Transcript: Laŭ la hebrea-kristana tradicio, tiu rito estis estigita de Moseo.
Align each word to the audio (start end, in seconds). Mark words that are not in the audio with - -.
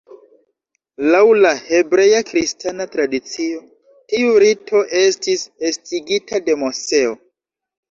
Laŭ 1.15 1.19
la 1.41 1.51
hebrea-kristana 1.67 2.87
tradicio, 2.95 3.61
tiu 4.15 4.33
rito 4.47 4.83
estis 5.05 5.47
estigita 5.73 6.45
de 6.51 6.61
Moseo. 6.67 7.17